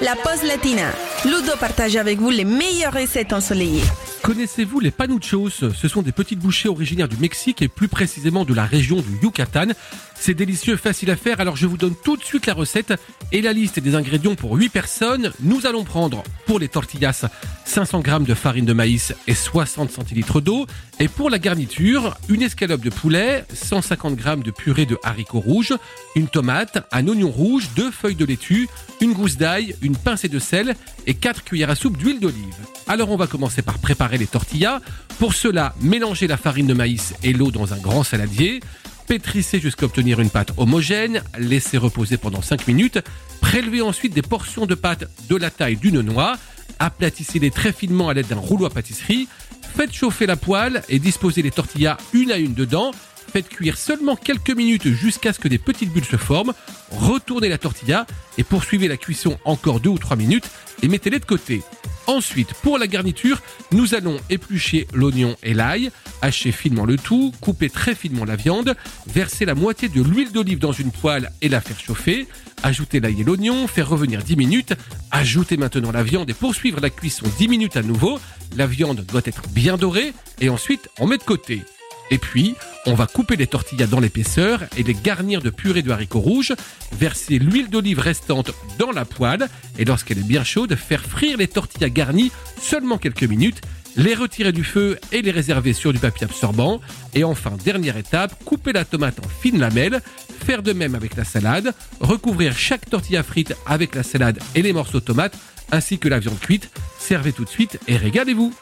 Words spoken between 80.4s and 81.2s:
et ensuite on met